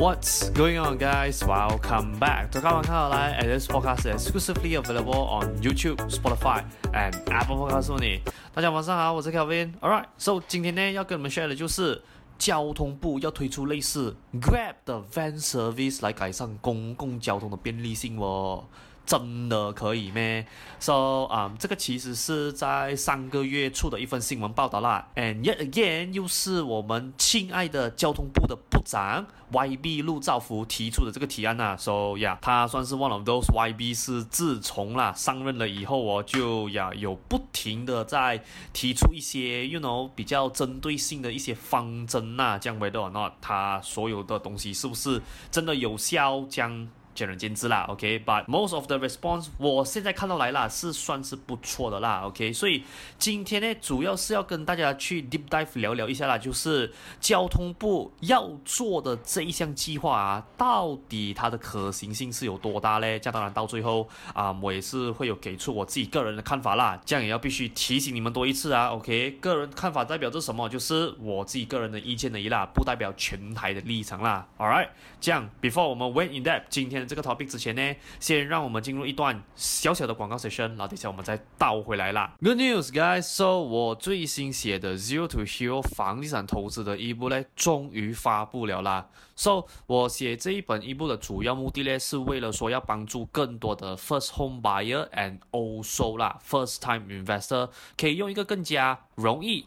[0.00, 1.42] What's going on, guys?
[1.42, 7.56] Welcome back to 看完看好来 and this podcast is exclusively available on YouTube, Spotify, and Apple
[7.56, 8.20] Podcasts.
[8.54, 9.72] 大家晚上好，我是 Kelvin.
[9.80, 12.00] Alright, so 今天呢要跟你们 share 的就是
[12.38, 18.68] 交通部要推出类似 Grab 的 van service 来改善公共交通的便利性哦。
[19.08, 20.46] 真的可以咩
[20.78, 25.08] ？So 啊、um，这个其实是在上个月出的一份新闻报道啦。
[25.16, 31.74] And yet again，又是我们亲爱的交通部的部长 YB 陆兆福提出的这个提案呐。
[31.78, 38.44] So yeah，他算是 one of those YB 是自从啦上任了以后哦，就呀有不停的在
[38.74, 42.58] 提出一些 you know 比较针对性的一些方针呐。
[42.58, 46.44] 这样 whether or not 他所有的东西是不是真的有效？
[46.50, 46.86] 将
[47.18, 52.84] 见仁见智啦，OK，but、most of the response 我现在看到来啦，是算是不错的啦，OK，所以
[53.18, 63.18] 今天呢，主要是要跟大家去 deep dive 聊聊一下啦，就是交通部要做的这一项计划啊，到底它的可行性是有多大嘞？
[63.18, 70.68] 这样当然到最后啊，我也是会有给出我自己个人的看法啦，这样也要必须提醒你们多一次啊，OK，个人看法代表着什么？
[70.68, 77.07] 就是我自己个人的意见而已啦，不代表全台的立场啦 All right，这样 before 我们 went in depth 今天。
[77.08, 82.34] 这个 topic 之前呢，先让我们进入一段小小的广告水声然后等下我们再倒回来啦。
[82.40, 83.22] Good news, guys!
[83.22, 89.08] So 我最新写的 Zero to Hero 房地产投资的一部呢，终于发布了啦。
[89.34, 99.66] So 我写这一本一部的主要目的呢，是为了说要帮助更多的 first home buyer and also 啦 first time investor 可以用一个更加容易。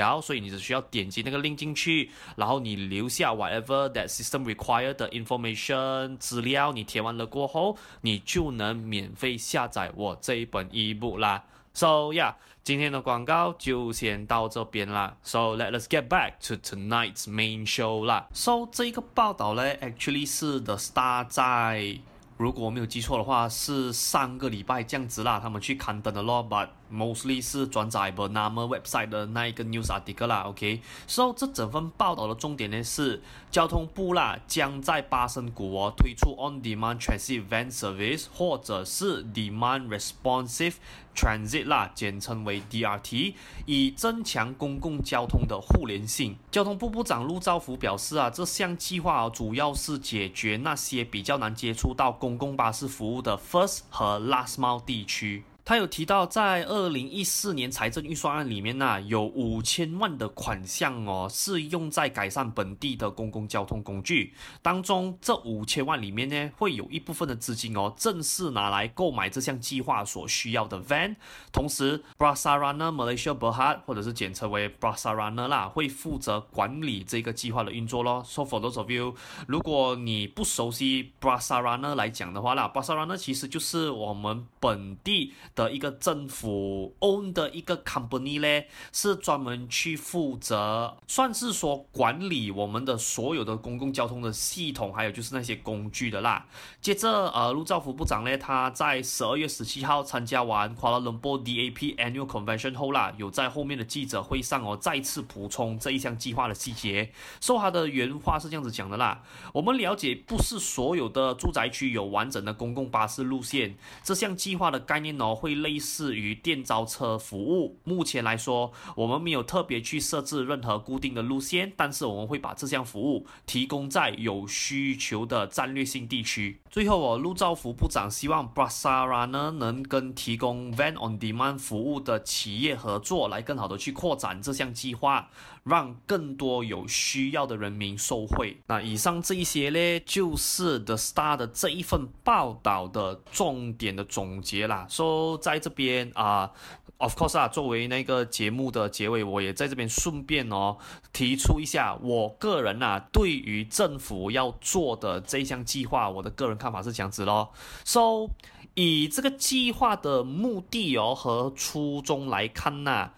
[0.01, 11.43] 然后，所以你只需要点击那个 link 进去，然后你留下 whatever that system required 的 information 资料，你填完了过后，你就能免费下载我这一本 ebook 啦。
[11.73, 15.15] So yeah，今天的广告就先到这边啦。
[15.21, 18.27] So let us get back to tonight's main show 啦。
[18.33, 21.99] So 这一个报道呢，actually 是 The Star 在，
[22.37, 39.87] 如果我没有记错的话，是上个礼拜这样子啦，他们去刊登的咯，but Mostly 是转载 Bernama website 的那一个 news article 啦，OK，so 这整份报道的重点呢是交通部啦将在巴生谷哦推出 on-demand transit van service 或者是 demand
[39.87, 40.75] responsive
[41.15, 43.35] transit 啦，简称为 DRT，
[43.65, 46.35] 以增强公共交通的互联性。
[46.51, 55.43] 交通部部长陆兆福表示啊，这项计划主要是解决那些比较难接触到公共巴士服务的 first 和 last mile 地区。
[55.71, 65.17] 他有提到，在二零一四年财政预算案里面呢、啊，有五千万的款项哦，是用在改善本地的公共交通工具当中。
[65.21, 71.15] 这五千万里面呢，会有一部分的资金哦，正是拿来购买这项计划所需要的 van。
[71.53, 78.21] 同时，Brasarana Malaysia Berhad 或者是简称为 Brasarana 啦，会负责管理这个计划的运作咯。
[78.25, 79.15] So for those of you，
[79.47, 85.60] 如果你不熟悉 Brasarana 来讲的话啦，Brasarana 其实就是我们本地的。
[85.61, 96.47] 的一个政府 own 的一个 company 呢，是专门去负责，算是说管理我们的所有的公共交通的系统，还有就是那些工具的啦。
[96.81, 107.11] 接着，呃，陆兆福部长呢，他在十二月十七号参加完 Kuala Lumpur DAP Annual Convention 后啦，有在后面的记者会上哦，再次补充这一项计划的细节。
[107.39, 109.21] 说他的原话是这样子讲的啦，
[109.53, 117.79] 我们了解不是所有的住宅区有完整的公共巴士路线，这项计划的概念哦，会类似于电召车服务。
[117.83, 126.61] 目前来说，我们没有特别去设置任何固定的路线，但是我们会把这项服务提供在有需求的战略性地区。
[126.69, 135.29] 最后哦，陆兆福部长希望 Brasara 呢能跟提供 Van on Demand 服务的企业合作，来更好的去扩展这项计划，
[135.63, 138.57] 让更多有需要的人民受惠。
[138.67, 144.85] 那以上这一些呢，就是 The Star 的这一份报道的重点的总结啦。
[144.89, 146.51] 说、在这边啊、
[146.97, 150.77] ，Of course 啊，作为那个节目的结尾，我也在这边顺便哦
[151.11, 157.51] 提出一下我个人啊对于政府要做的这项计划，我的个人看法是这样子咯。
[157.83, 158.29] So
[158.75, 163.13] 以这个计划的目的哦和初衷来看呐、啊，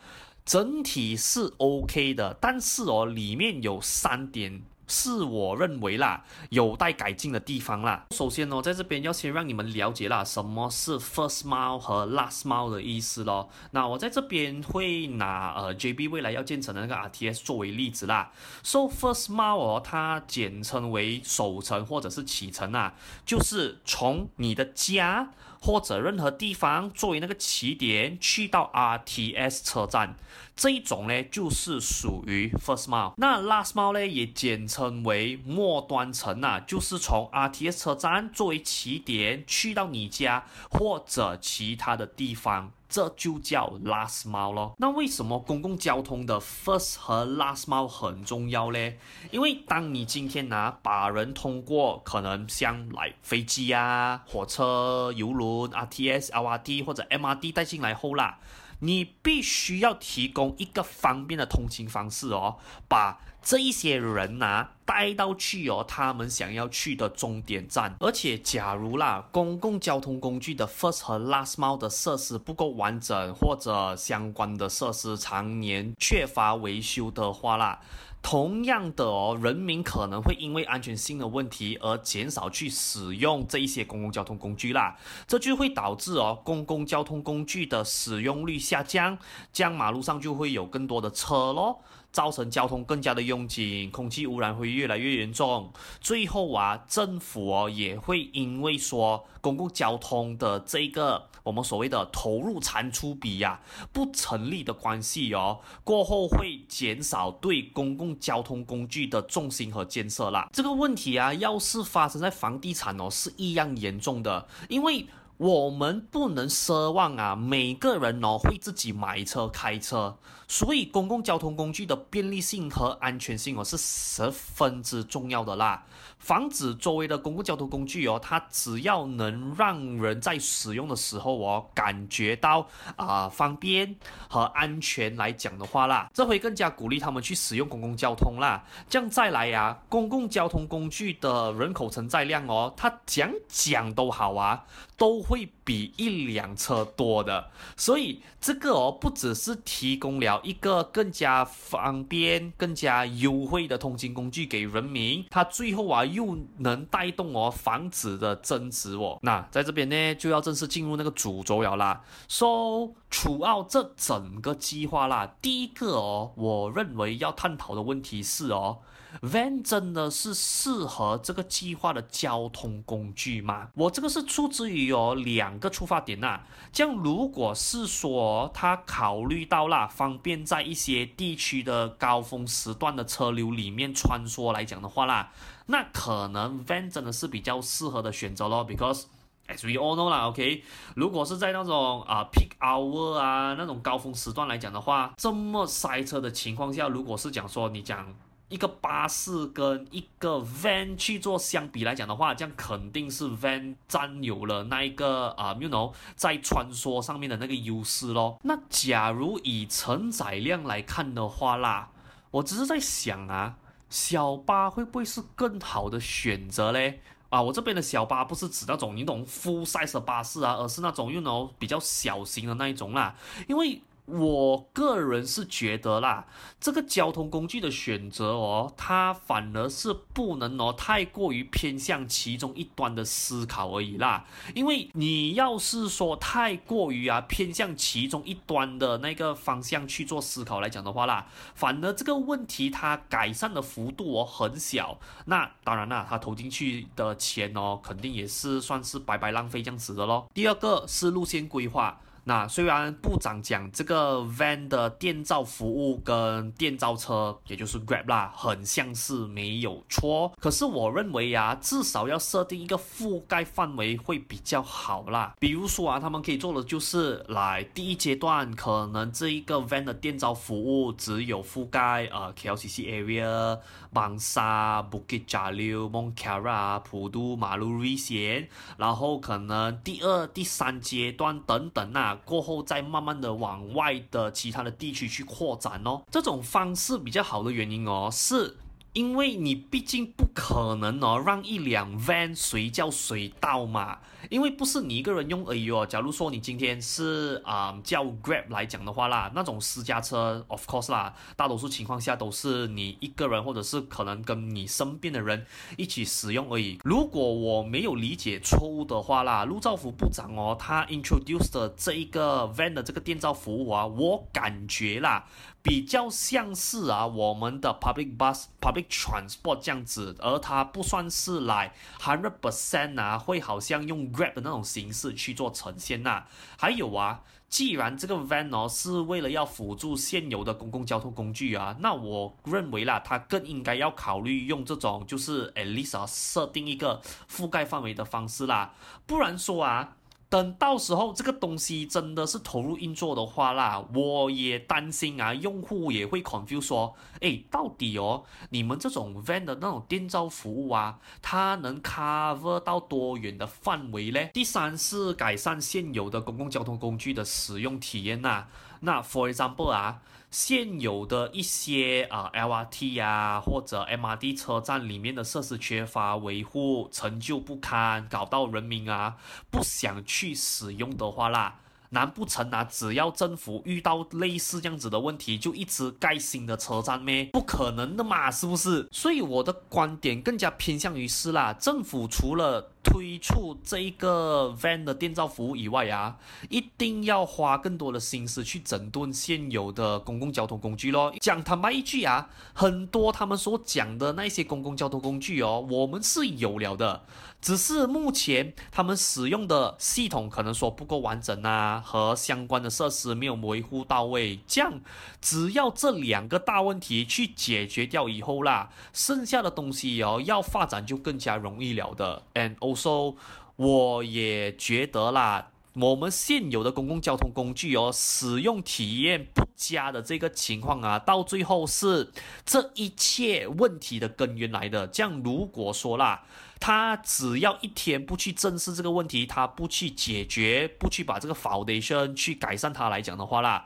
[0.45, 4.63] 整体是 OK 的，但是哦里面有三点。
[4.87, 8.05] 是我认为啦，有待改进的地方啦。
[8.11, 13.49] 首先呢，在这边要先让你们了解啦，什么是 first mile 和 last mile 的意思咯。
[13.71, 18.31] 那我在这边会拿呃 JB 未来要建成的那个 RTS 作为例子啦。
[18.63, 22.93] So first mile 哦，它简称为首程或者是启程啊，
[23.25, 25.31] 就是从你的家
[25.61, 30.15] 或者任何地方作为那个起点去到 RTS 车站，
[30.55, 33.13] 这一种呢就是属于 first mile。
[33.17, 44.75] 那 last mile 呢也简称为末端程啊，就是从 RTS 车站作为起点去到你家或者其他的地方，这就叫 last mile 咯。
[44.77, 48.93] 那为什么公共交通的 first 和 last mile 很重要呢？
[49.31, 58.37] 因为当你今天拿把人通过可能像来飞机啊、火车、游轮、RTS、LRT 或者 MRT 带进来后啦。
[58.83, 62.57] 你必须要提供一个方便的通勤方式哦，
[62.89, 67.95] 把这一些人呐、带到去哦，他们想要去的终点站。
[68.01, 77.79] 而且，假如啦，公共交通工具的 first 和 last mile 的设施不够完整，或者相关的设施常年缺乏维修的话啦。
[78.23, 84.97] 同样的哦，人民可能会因为安全性的问题而减少去使用这一些公共交通工具啦，
[85.27, 89.15] 这就会导致哦公共交通工具的使用率下降，
[89.51, 91.81] 这样马路上就会有更多的车咯。
[92.13, 95.73] 造成交通更加的拥挤，空气污染会越来越严重。
[95.99, 103.59] 最后啊，政府哦也会因为说公共交通的这个我们所谓的投入产出比呀、
[103.91, 110.49] 不成立的关系哦，过后会减少对公共交通工具的重心和建设啦。
[110.51, 115.05] 这个问题啊，要是发生在房地产哦，是一样严重的，因为。
[115.37, 120.15] 我们不能奢望啊，每个人哦会自己买车开车，
[120.47, 125.85] 所以公共交通工具的便利性和安全性哦是十分之重要的啦。
[126.23, 132.65] 防止周围的公共交通工具哦，它只要能让人在使用的时候哦感觉到
[132.95, 133.93] 啊、方便
[134.29, 138.63] 和安全来讲的话啦，这会更加鼓励他们去使用公共交通啦。
[138.87, 144.63] 这样再来呀、啊，公共交通工具的人口承载量哦，它讲讲都好啊，
[144.95, 147.51] 都会比一辆车多的。
[147.75, 156.05] 所以这个哦，不只是提供了一个更加方便、更加优惠的通勤工具给人民，它最后啊。
[156.13, 162.01] 又能带动哦房子的增值哦，那在这边呢就要正式进入那个主轴了啦。
[162.27, 168.79] 说除奥这整个计划啦，第一个哦，我认为要探讨的问题是哦。
[169.21, 173.67] Van 真的是适合这个计划的交通工具吗？
[173.75, 176.47] 我这个是出自于有两个出发点呐、啊。
[176.71, 185.31] 这样如果是说他考虑到啦方便在一些地区的高峰时段的车流里面穿梭来讲的话啦，
[185.67, 188.65] 那可能 Van 真的是比较适合的选择咯。
[188.67, 189.03] Because
[189.47, 190.63] as we all know 啦，OK，
[190.95, 198.13] 如果是在那种啊 peak hour 啊那种高峰时段来讲的话，这么塞车的情况下，如果是讲说你讲。
[198.49, 208.37] 一个巴士跟一个 van 去做相比来讲的话，这样肯定是 van 占有了那一个啊、，you know，在穿梭上面的那个优势咯。
[208.43, 211.89] 那假如以承载量来看的话啦，
[212.29, 213.55] 我只是在想啊，
[213.93, 216.99] 小巴会不会是更好的选择嘞？
[217.29, 223.15] 啊，我这边的小巴不是指那种你懂 full size 的巴士啊，而是那种 you know 比较小型的那一种啦，
[223.47, 223.79] 因为。
[224.05, 226.25] 我个人是觉得啦，
[226.59, 234.25] 这个交通工具的选择哦，它反而是不能哦太过于偏向其中一端的思考而已啦。
[234.53, 244.99] 因为你要是说太过于啊偏向其中一端的那个方向去做思考来讲的话啦，反而这个问题它改善的幅度哦很小。
[245.27, 250.29] 那当然啦，它投进去的钱哦，肯定也是算是白白浪费这样子的咯。
[250.33, 252.01] 第二个是路线规划。
[252.25, 265.35] 那虽然部长讲这个 van 的电召服务跟电召车，也就是 Grab 啦，很像是没有错，可是我认为呀、啊，至少要设定一个覆盖范围会比较好啦。
[265.37, 273.59] 比如说啊，他们可以做的就是来第一阶段，可能这一个 van 的电召服务只有覆盖呃 KLCC area、
[273.93, 282.12] Bangsar、Bukit Jalil、Mont Kiara、普渡、马路瑞贤，然后可能第二、第三阶段等等啊。
[282.25, 288.57] 过后再慢慢的往外的其他的地区去扩展哦，这种方式比较好的原因哦是。
[288.93, 293.99] 因为你毕竟不可能哦，让一辆 van 随叫随到嘛。
[294.29, 295.85] 因为不是你一个人用而已哦。
[295.85, 305.45] 假如说你今天是啊、叫 Grab 来讲的话啦，那种私家车，of course 啦，大多数情况下都是你一个人，或者是可能跟你身边的人
[305.77, 306.79] 一起使用而已。
[306.85, 315.25] 如果我没有理解错误的话啦，陆兆福部长哦，他 introduced 的这一个 van 的这个电召服务啊，我感觉啦。
[315.63, 326.27] 比较像是啊，我们的 public bus、public transport 这样子，而它不算是来 hundred percent 啊，会好像用 Grab 的那种形式去做呈现呐、啊。
[326.57, 337.01] 还有啊，既然这个 van 哦是为了要辅助现有的公共交通工具啊，那我认为啦，它更应该要考虑用这种就是 at least 啊设定一个
[337.31, 338.73] 覆盖范围的方式啦，
[339.05, 339.95] 不然说啊。
[340.33, 354.19] 等到时候这个东西真的是投入运作的话啦，我也担心啊，用户也会 confuse 说，诶，到底哦，你们这种 van 的那种电召服务啊，它能 cover 到多远的范围呢？
[354.33, 358.47] 第三是改善现有的公共交通工具的使用体验呐、啊。
[358.79, 360.01] 那 for example 啊，
[360.33, 369.17] 现有的一些啊 LRT 啊或者 MRT 车站里面的设施缺乏维护，陈旧不堪，搞到人民啊
[369.51, 371.59] 不想去使用的话啦。
[371.89, 372.63] 难不成啊？
[372.63, 377.25] 只要政府遇到类似这样子的问题，就一直盖新的车站咩？
[377.25, 378.89] 不可能的嘛，是不是？
[378.91, 386.17] 所以我的观点更加偏向于是啦，政府除了推出这一个 van 的电召服务以外啊，
[386.49, 391.13] 一定要花更多的心思去整顿现有的公共交通工具咯。
[391.19, 397.03] 讲坦白一句啊，很多他们所讲的那些公共交通工具哦，我们是有了的，
[397.41, 401.81] 只是目前他们使用的系统可能说不够完整啊。
[401.83, 404.81] 和相关的设施没有维护到位，这样
[405.21, 412.23] 只要这两个大问题去解决掉以后啦，剩下的东西哦要发展就更加容易了的。
[412.33, 413.15] And so
[413.55, 422.11] 我也觉得啦，我们现有的公共交通工具哦，使用体验不佳的这个情况啊，到最后是
[422.45, 424.87] 这一切问题的根源来的。
[424.87, 426.23] 这样如果说啦。
[426.65, 433.65] 他只要一天不去正视这个问题，他不去解决，不去把这个 foundation 去改善它来讲的话啦，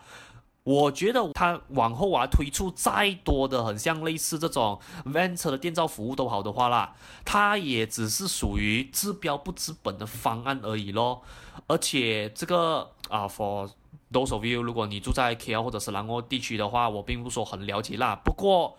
[0.67, 6.93] 我觉得他往后啊推出再多的很像类似这种 Venture 的电召服务都好的话啦，
[7.23, 11.21] 它也只是属于治标不治本的方案而已咯。
[11.67, 13.69] 而且这个啊，for
[14.11, 18.19] those of you，如果你住在 KL 或者是兰莪地区的话，我并不说很了解啦。
[18.21, 18.75] 不过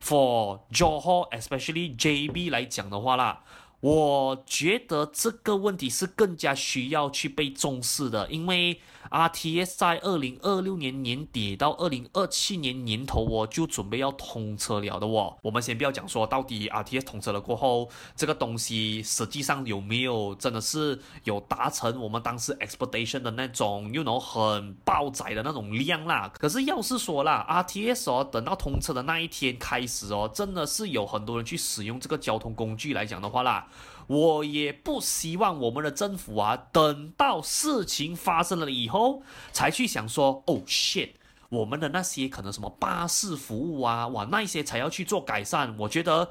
[0.00, 3.40] for Johor，especially JB 来讲的话啦。
[3.82, 8.78] 我觉得这个问题是更加需要去被重视的，因为
[9.10, 15.36] RTS 在二零二六年年底到二零二七年年头，我就准备要通车了的哦。
[15.42, 26.32] 我们先不要讲说到底 RTS 通车了过后，这个东西实际上有没有真的是有达成我们当时 expectation 的那种，you know 很爆载的那种量啦。
[26.38, 33.66] 可是要是说啦，RTS 哦，等到通车的那一天开始哦，真的是有很多人去使用这个交通工具来讲的话啦。
[34.12, 41.12] 我也不希望我们的政府啊，等到事情发生了以后，才去想说，哦，shit，
[41.48, 45.74] 我们的那些可能什么巴士服务啊，哇，那些才要去做改善。
[45.78, 46.28] 我觉得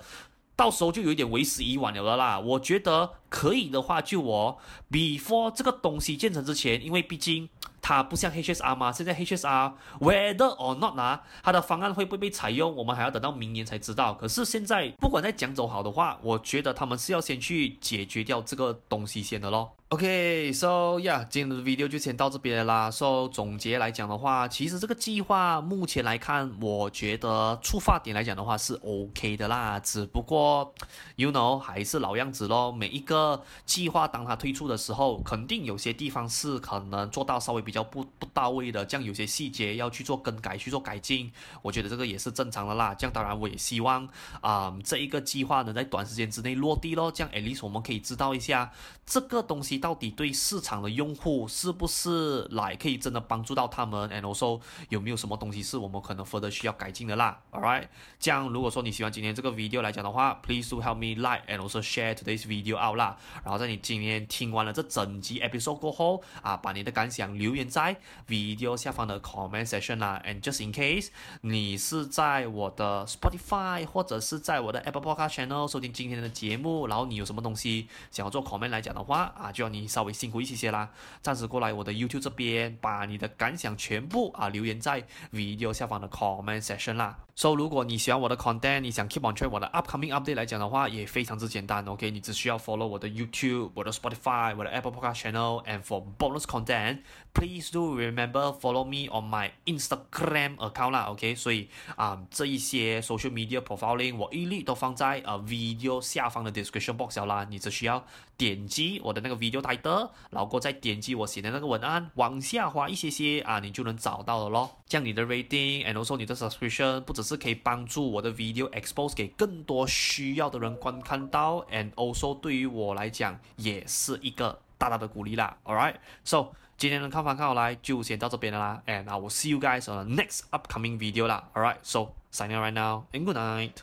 [0.55, 2.39] 到时候就有点为时已晚了啦。
[2.39, 4.59] 我觉得可以的话，就我
[4.91, 7.49] before 这个东西建成之前，因为毕竟。
[7.81, 14.13] 它不像 HSR 吗，现在 HSR whether or not 啊，它的方案会不会被采用，我们还要等到明年才知道。
[14.13, 19.71] 可是现在不管在讲走好的话，我觉得他们是要先去解决掉这个东西先的咯。
[19.91, 22.89] OK，so yeah，今天的 video 就先到这边啦。
[22.89, 29.77] So 总结来讲的话，其实这个计划目前来看，我觉得出发点来讲的话是 OK 的啦。
[29.81, 30.73] 只不过
[31.17, 32.71] ，you know，还是老样子咯。
[32.71, 41.29] 每一个计划当它推出的时候，肯定有些地方是可能做到稍微比较不不到位的，这样有些细节要去做更改、去做改进。
[41.61, 42.95] 我觉得这个也是正常的啦。
[42.95, 44.07] 这样当然我也希望
[44.39, 47.11] 啊、嗯，这一个计划能在短时间之内落地咯。
[47.11, 48.71] 这样 at least 我们可以知道一下
[49.05, 49.80] 这个东西。
[49.81, 57.87] 到底对市场的用户是不是来可以真的帮助到他们？And also 有没有什么东西是我们可能 further 需要改进的啦？All right，
[58.19, 63.17] 这样如果说你喜欢今天这个 video 来讲的话，please do help me like and also share today's video out 啦。
[63.43, 67.97] 然后在你今天听完了这整集 episode 过后啊，把你的感想留言在
[68.27, 70.21] video 下方的 comment section 啦。
[70.25, 71.07] And just in case
[71.41, 80.89] 你是在我的 Spotify 或者是在我的 Apple Podcast channel 收听今天的节目，然后你有什么东西想要做 comment 来讲的话啊，就要你稍微辛苦一些些啦，
[81.21, 87.19] 暂时过来我的 YouTube 这边，把你的感想全部啊留言在 video 下方的 comment section 啦。
[87.33, 95.21] So 如果你喜欢我的 content，你想 keep on track 我的 upcoming update 来讲的话，也非常之简单，OK，你只需要 follow 我的 YouTube、我的 Spotify、我的 Apple Podcast
[95.21, 103.59] channel，and for bonus content，please do remember follow me on my Instagram account 啦，OK，所以啊、这一些 social media
[103.61, 108.05] profiling 我一律都放在呃 video 下方的 description box 啦，你只需要
[108.37, 109.60] 点击我的那个 video。
[109.61, 114.77] 带的，然后再点击我写的那个文案，往下滑一些些啊，你就能找到了咯。
[114.87, 125.57] 这样你的 rating and also 你的 subscription 不只是可以帮助我的 video expose 给更多需要的人观看到，and also 对于我来讲也是一个大大的鼓励啦。
[125.63, 131.49] Alright, so 今天的看法看好来就先到这边了啦，and I will see you guys on the next upcoming video 啦。
[131.53, 133.73] Alright, so signing right now and good night.